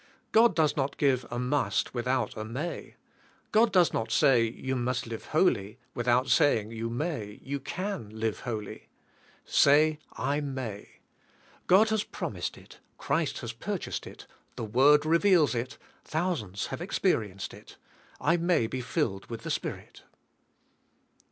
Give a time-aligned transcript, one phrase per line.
[0.31, 2.95] God does not give a ''must" without a may."
[3.51, 8.39] God does not say, you must live holy, without saying you may, you can live
[8.39, 8.89] holy.
[9.45, 11.01] Say, "I may."
[11.67, 14.25] God has promised it, Christ has purchased it,
[14.55, 17.77] the Word re veals it, thousands have experienced it.
[18.19, 20.01] I may be filled with the Spirit.